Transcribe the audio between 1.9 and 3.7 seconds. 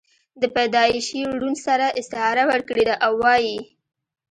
استعاره ورکړې ده او وائي: